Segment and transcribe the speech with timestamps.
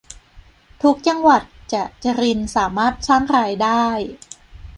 [0.83, 1.41] ทุกจังหวัด
[1.73, 3.83] จะจริญสามารถสร้างรายได้